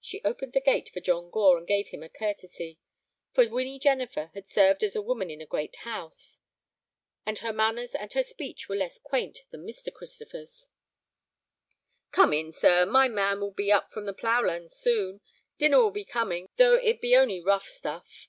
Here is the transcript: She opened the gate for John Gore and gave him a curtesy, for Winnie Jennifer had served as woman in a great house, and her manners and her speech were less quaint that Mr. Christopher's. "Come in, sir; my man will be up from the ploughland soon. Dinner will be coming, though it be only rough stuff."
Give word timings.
She 0.00 0.20
opened 0.24 0.54
the 0.54 0.60
gate 0.60 0.88
for 0.88 0.98
John 0.98 1.30
Gore 1.30 1.56
and 1.56 1.64
gave 1.68 1.90
him 1.90 2.02
a 2.02 2.08
curtesy, 2.08 2.80
for 3.32 3.48
Winnie 3.48 3.78
Jennifer 3.78 4.32
had 4.34 4.48
served 4.48 4.82
as 4.82 4.98
woman 4.98 5.30
in 5.30 5.40
a 5.40 5.46
great 5.46 5.76
house, 5.86 6.40
and 7.24 7.38
her 7.38 7.52
manners 7.52 7.94
and 7.94 8.12
her 8.14 8.24
speech 8.24 8.68
were 8.68 8.74
less 8.74 8.98
quaint 8.98 9.44
that 9.52 9.58
Mr. 9.58 9.92
Christopher's. 9.94 10.66
"Come 12.10 12.32
in, 12.32 12.50
sir; 12.50 12.84
my 12.84 13.06
man 13.06 13.38
will 13.38 13.52
be 13.52 13.70
up 13.70 13.92
from 13.92 14.04
the 14.04 14.12
ploughland 14.12 14.72
soon. 14.72 15.20
Dinner 15.58 15.78
will 15.78 15.92
be 15.92 16.04
coming, 16.04 16.48
though 16.56 16.74
it 16.74 17.00
be 17.00 17.14
only 17.14 17.40
rough 17.40 17.68
stuff." 17.68 18.26